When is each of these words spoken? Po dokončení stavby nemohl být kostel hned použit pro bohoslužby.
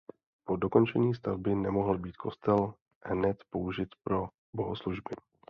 Po 0.43 0.55
dokončení 0.57 1.15
stavby 1.15 1.55
nemohl 1.55 1.97
být 1.97 2.17
kostel 2.17 2.73
hned 3.03 3.43
použit 3.49 3.89
pro 4.03 4.29
bohoslužby. 4.53 5.15